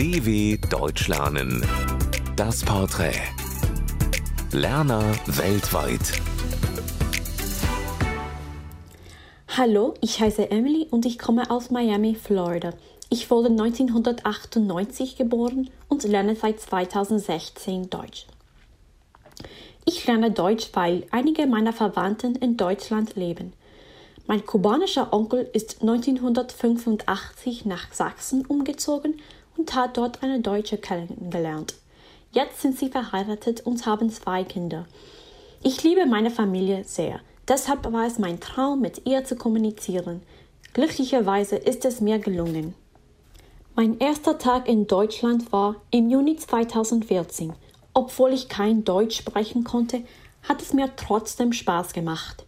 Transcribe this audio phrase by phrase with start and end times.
[0.00, 1.62] DW Deutsch lernen.
[2.34, 3.20] Das Porträt.
[4.50, 6.00] Lerner weltweit.
[9.48, 12.72] Hallo, ich heiße Emily und ich komme aus Miami, Florida.
[13.10, 18.26] Ich wurde 1998 geboren und lerne seit 2016 Deutsch.
[19.84, 23.52] Ich lerne Deutsch, weil einige meiner Verwandten in Deutschland leben.
[24.26, 29.20] Mein kubanischer Onkel ist 1985 nach Sachsen umgezogen
[29.60, 31.74] und hat dort eine Deutsche kennengelernt.
[32.32, 34.86] Jetzt sind sie verheiratet und haben zwei Kinder.
[35.62, 37.20] Ich liebe meine Familie sehr.
[37.46, 40.22] Deshalb war es mein Traum, mit ihr zu kommunizieren.
[40.72, 42.74] Glücklicherweise ist es mir gelungen.
[43.74, 47.52] Mein erster Tag in Deutschland war im Juni 2014.
[47.92, 50.02] Obwohl ich kein Deutsch sprechen konnte,
[50.42, 52.46] hat es mir trotzdem Spaß gemacht.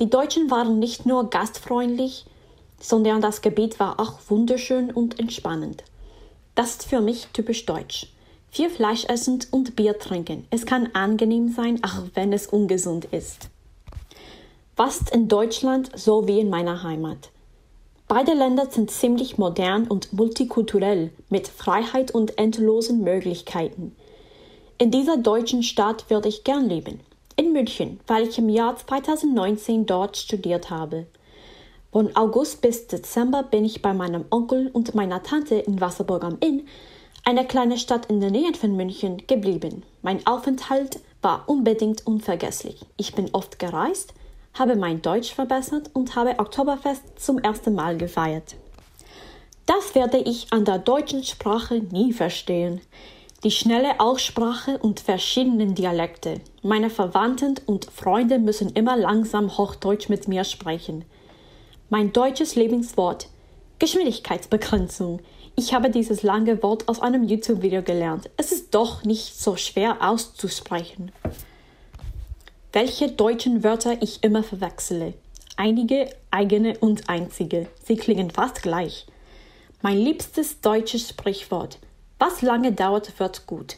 [0.00, 2.24] Die Deutschen waren nicht nur gastfreundlich,
[2.80, 5.84] sondern das Gebiet war auch wunderschön und entspannend.
[6.58, 8.08] Das ist für mich typisch deutsch.
[8.50, 10.44] Viel Fleisch essen und Bier trinken.
[10.50, 13.48] Es kann angenehm sein, auch wenn es ungesund ist.
[14.74, 17.30] Fast in Deutschland so wie in meiner Heimat.
[18.08, 23.94] Beide Länder sind ziemlich modern und multikulturell mit Freiheit und endlosen Möglichkeiten.
[24.78, 26.98] In dieser deutschen Stadt würde ich gern leben
[27.36, 31.06] in München, weil ich im Jahr 2019 dort studiert habe.
[31.92, 36.36] Von August bis Dezember bin ich bei meinem Onkel und meiner Tante in Wasserburg am
[36.40, 36.66] Inn,
[37.24, 39.82] einer kleinen Stadt in der Nähe von München, geblieben.
[40.02, 42.80] Mein Aufenthalt war unbedingt unvergesslich.
[42.96, 44.14] Ich bin oft gereist,
[44.54, 48.56] habe mein Deutsch verbessert und habe Oktoberfest zum ersten Mal gefeiert.
[49.66, 52.80] Das werde ich an der deutschen Sprache nie verstehen
[53.44, 56.40] die schnelle Aussprache und verschiedenen Dialekte.
[56.62, 61.04] Meine Verwandten und Freunde müssen immer langsam Hochdeutsch mit mir sprechen.
[61.90, 63.28] Mein deutsches Lebenswort
[63.78, 65.20] Geschwindigkeitsbegrenzung.
[65.56, 68.28] Ich habe dieses lange Wort aus einem YouTube-Video gelernt.
[68.36, 71.12] Es ist doch nicht so schwer auszusprechen.
[72.74, 75.14] Welche deutschen Wörter ich immer verwechsele.
[75.56, 77.68] Einige, eigene und einzige.
[77.82, 79.06] Sie klingen fast gleich.
[79.80, 81.78] Mein liebstes deutsches Sprichwort.
[82.18, 83.76] Was lange dauert, wird gut.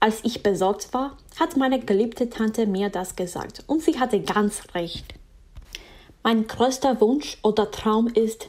[0.00, 4.74] Als ich besorgt war, hat meine geliebte Tante mir das gesagt und sie hatte ganz
[4.74, 5.14] recht.
[6.26, 8.48] Mein größter Wunsch oder Traum ist,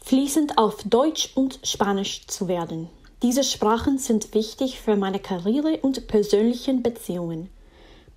[0.00, 2.88] fließend auf Deutsch und Spanisch zu werden.
[3.24, 7.50] Diese Sprachen sind wichtig für meine Karriere und persönlichen Beziehungen.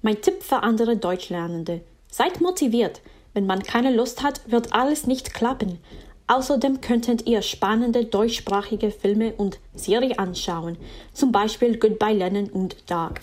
[0.03, 1.81] Mein Tipp für andere Deutschlernende.
[2.11, 3.01] Seid motiviert.
[3.33, 5.79] Wenn man keine Lust hat, wird alles nicht klappen.
[6.27, 10.77] Außerdem könntet ihr spannende deutschsprachige Filme und Serien anschauen,
[11.13, 13.21] zum Beispiel Goodbye Lennon und Dark.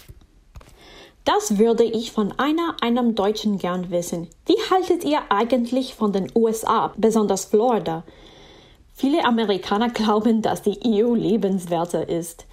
[1.24, 4.28] Das würde ich von einer einem Deutschen gern wissen.
[4.46, 8.04] Wie haltet ihr eigentlich von den USA, besonders Florida?
[8.94, 12.46] Viele Amerikaner glauben, dass die EU lebenswerter ist.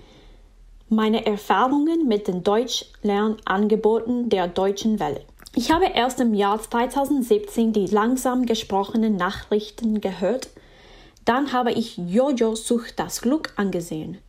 [0.89, 5.21] Meine Erfahrungen mit den Deutschlernangeboten der Deutschen Welle.
[5.55, 10.49] Ich habe erst im Jahr 2017 die langsam gesprochenen Nachrichten gehört.
[11.25, 14.19] Dann habe ich Jojo sucht das Glück angesehen.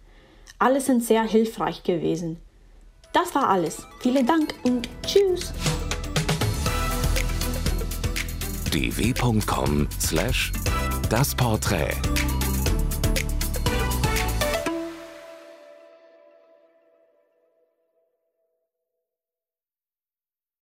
[0.59, 2.38] Alle sind sehr hilfreich gewesen.
[3.13, 3.87] Das war alles.
[4.01, 5.53] Vielen Dank und tschüss.
[8.71, 10.53] dw.com slash
[11.09, 11.97] das Porträt